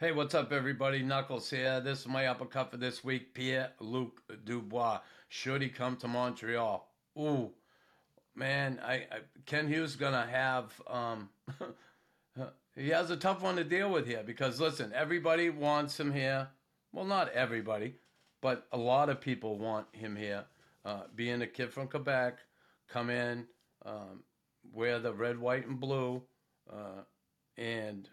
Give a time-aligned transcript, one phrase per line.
[0.00, 1.02] Hey, what's up, everybody?
[1.02, 1.78] Knuckles here.
[1.82, 3.34] This is my uppercut for this week.
[3.34, 5.00] Pierre Luc Dubois.
[5.28, 6.88] Should he come to Montreal?
[7.18, 7.50] Ooh,
[8.34, 10.72] man, I, I Kent Hughes gonna have.
[10.86, 11.28] Um,
[12.74, 16.48] he has a tough one to deal with here because listen, everybody wants him here.
[16.94, 17.96] Well, not everybody,
[18.40, 20.44] but a lot of people want him here.
[20.82, 22.38] Uh, being a kid from Quebec,
[22.88, 23.44] come in,
[23.84, 24.22] um,
[24.72, 26.22] wear the red, white, and blue,
[26.72, 27.02] uh,
[27.58, 28.08] and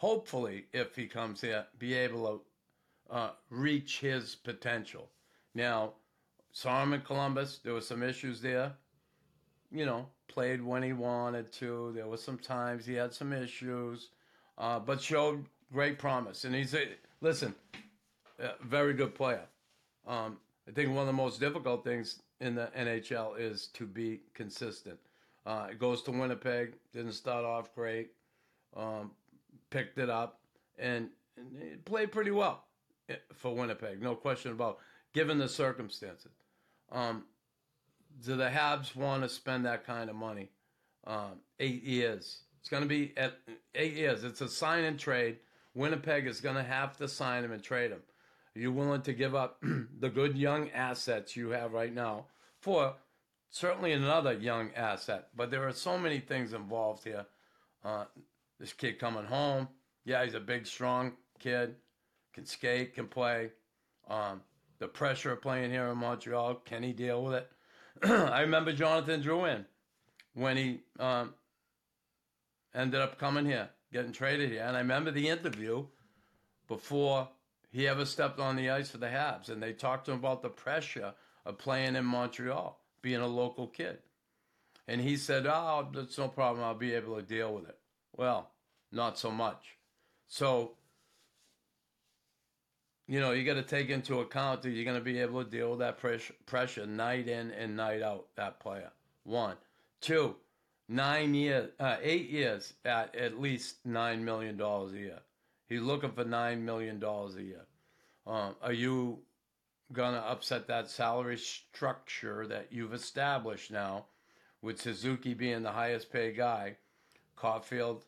[0.00, 2.40] hopefully, if he comes here, be able
[3.10, 5.10] to uh, reach his potential.
[5.54, 5.92] Now,
[6.52, 7.60] saw him in Columbus.
[7.62, 8.72] There were some issues there.
[9.70, 11.92] You know, played when he wanted to.
[11.94, 14.08] There were some times he had some issues,
[14.56, 16.44] uh, but showed great promise.
[16.44, 16.88] And he's a
[17.20, 17.54] listen,
[18.38, 19.44] a very good player.
[20.06, 24.20] Um, I think one of the most difficult things in the NHL is to be
[24.32, 24.98] consistent.
[25.44, 26.72] Uh, it goes to Winnipeg.
[26.94, 28.12] Didn't start off great.
[28.74, 29.10] Um,
[29.70, 30.40] picked it up
[30.78, 32.64] and, and played pretty well
[33.08, 34.02] eh, for Winnipeg.
[34.02, 34.78] No question about
[35.14, 36.32] given the circumstances.
[36.92, 37.24] Um,
[38.24, 40.50] do the Habs want to spend that kind of money?
[41.06, 42.42] Um, eight years.
[42.60, 43.38] It's going to be at
[43.74, 44.24] eight years.
[44.24, 45.38] It's a sign and trade.
[45.74, 48.02] Winnipeg is going to have to sign him and trade him.
[48.54, 49.62] Are you willing to give up
[49.98, 52.26] the good young assets you have right now
[52.58, 52.94] for
[53.50, 55.28] certainly another young asset?
[55.34, 57.26] But there are so many things involved here.
[57.84, 58.04] Uh,
[58.60, 59.66] this kid coming home,
[60.04, 61.74] yeah, he's a big, strong kid,
[62.34, 63.50] can skate, can play.
[64.08, 64.42] Um,
[64.78, 67.50] the pressure of playing here in Montreal, can he deal with it?
[68.04, 69.64] I remember Jonathan Drouin
[70.34, 71.34] when he um,
[72.74, 74.62] ended up coming here, getting traded here.
[74.62, 75.86] And I remember the interview
[76.68, 77.28] before
[77.70, 79.48] he ever stepped on the ice for the Habs.
[79.48, 83.66] And they talked to him about the pressure of playing in Montreal, being a local
[83.66, 83.98] kid.
[84.86, 86.64] And he said, Oh, that's no problem.
[86.64, 87.79] I'll be able to deal with it.
[88.16, 88.50] Well,
[88.92, 89.76] not so much.
[90.28, 90.72] So,
[93.06, 95.50] you know, you got to take into account that you're going to be able to
[95.50, 98.90] deal with that pressure, pressure night in and night out, that player.
[99.24, 99.56] One.
[100.00, 100.36] Two,
[100.88, 105.18] nine years, uh, eight years at at least $9 million a year.
[105.68, 107.66] He's looking for $9 million a year.
[108.26, 109.20] Um, are you
[109.92, 114.06] going to upset that salary structure that you've established now
[114.62, 116.76] with Suzuki being the highest paid guy,
[117.40, 118.02] Caufield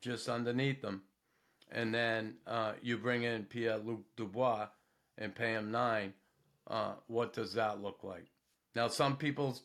[0.00, 1.02] just underneath them?
[1.72, 4.66] and then uh, you bring in Pierre Luc Dubois
[5.18, 6.12] and pay him nine,
[6.68, 8.26] uh, what does that look like?
[8.74, 9.56] Now, some people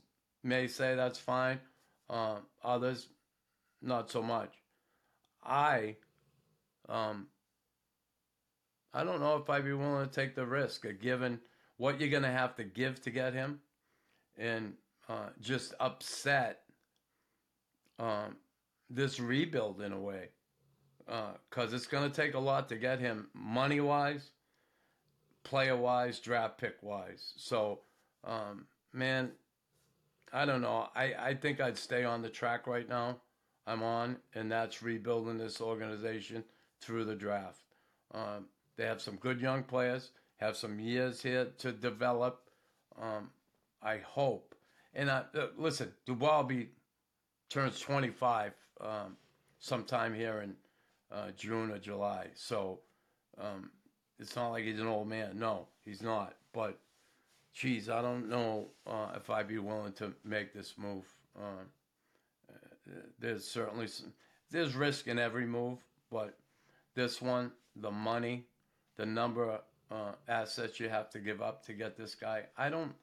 [0.43, 1.59] may say that's fine,
[2.09, 3.07] uh, others
[3.81, 4.53] not so much.
[5.43, 5.95] I,
[6.89, 7.27] um,
[8.93, 11.39] I don't know if I'd be willing to take the risk of giving
[11.77, 13.59] what you're going to have to give to get him,
[14.37, 14.73] and
[15.09, 16.61] uh, just upset
[17.99, 18.35] um,
[18.89, 20.29] this rebuild in a way
[21.05, 24.31] because uh, it's going to take a lot to get him money wise,
[25.43, 27.33] player wise, draft pick wise.
[27.37, 27.79] So,
[28.23, 29.31] um, man,
[30.33, 30.89] I don't know.
[30.95, 33.17] I, I think I'd stay on the track right now
[33.67, 36.43] I'm on, and that's rebuilding this organization
[36.81, 37.63] through the draft.
[38.13, 38.45] Um,
[38.77, 42.41] they have some good young players, have some years here to develop.
[43.01, 43.29] Um,
[43.81, 44.55] I hope.
[44.93, 45.91] And I, uh, listen,
[46.47, 46.69] be,
[47.49, 49.17] turns 25 um,
[49.59, 50.55] sometime here in
[51.11, 52.27] uh, June or July.
[52.35, 52.79] So
[53.39, 53.71] um,
[54.19, 55.37] it's not like he's an old man.
[55.39, 56.35] No, he's not.
[56.53, 56.77] But,
[57.53, 61.05] geez, I don't know uh, if I'd be willing to make this move.
[61.37, 61.63] Uh,
[63.19, 64.13] there's certainly some,
[64.51, 65.79] there's risk in every move,
[66.11, 66.37] but
[66.93, 68.45] this one, the money,
[68.95, 69.61] the number of
[69.91, 72.93] uh, assets you have to give up to get this guy, I don't,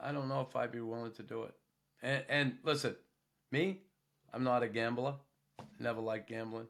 [0.00, 1.54] I don't know if I'd be willing to do it.
[2.02, 2.96] And, and listen,
[3.52, 3.80] me,
[4.34, 5.14] I'm not a gambler.
[5.78, 6.66] Never liked gambling.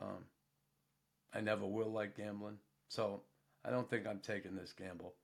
[0.00, 0.24] Um,
[1.32, 2.56] I never will like gambling,
[2.88, 3.22] so
[3.64, 5.14] I don't think I'm taking this gamble.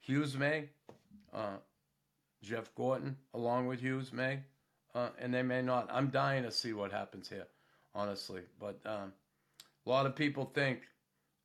[0.00, 0.68] Hughes may,
[1.32, 1.56] uh,
[2.42, 4.40] Jeff Gorton, along with Hughes may,
[4.94, 5.88] uh, and they may not.
[5.90, 7.46] I'm dying to see what happens here,
[7.94, 8.42] honestly.
[8.60, 9.12] But um,
[9.86, 10.80] a lot of people think,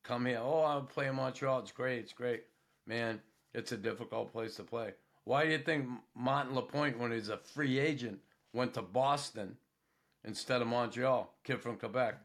[0.02, 1.60] come here, oh, I'll play in Montreal.
[1.60, 2.42] It's great, it's great.
[2.86, 3.20] Man,
[3.54, 4.92] it's a difficult place to play.
[5.24, 8.18] Why do you think Martin Lapointe, when he's a free agent,
[8.52, 9.56] went to Boston
[10.24, 11.32] instead of Montreal?
[11.44, 12.16] Kid from Quebec.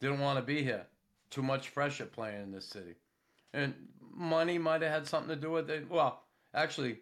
[0.00, 0.86] Didn't want to be here.
[1.30, 2.94] Too much pressure playing in this city.
[3.54, 3.74] And
[4.14, 5.90] money might have had something to do with it.
[5.90, 6.22] Well,
[6.54, 6.98] actually,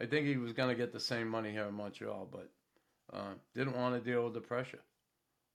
[0.00, 2.50] I think he was going to get the same money here in Montreal, but
[3.12, 4.80] uh, didn't want to deal with the pressure.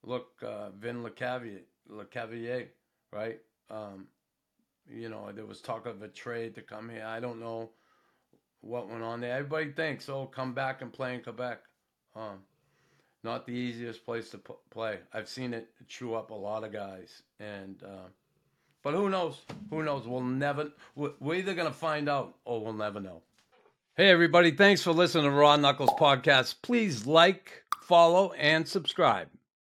[0.04, 2.68] Look, uh, Vin Lecavalier, Lecavalier
[3.12, 3.40] right?
[3.70, 4.08] Um,
[4.90, 7.06] you know, there was talk of a trade to come here.
[7.06, 7.70] I don't know
[8.62, 9.36] what went on there.
[9.36, 11.60] Everybody thinks, oh, come back and play in Quebec.
[12.16, 12.40] Um,
[13.24, 15.00] not the easiest place to p- play.
[15.14, 18.08] I've seen it chew up a lot of guys, and uh,
[18.84, 19.42] but who knows?
[19.70, 20.08] Who knows?
[20.08, 20.72] We'll never.
[20.96, 23.22] We're either gonna find out or we'll never know.
[23.96, 24.52] Hey everybody!
[24.52, 26.56] Thanks for listening to Raw Knuckles podcast.
[26.62, 29.28] Please like, follow, and subscribe.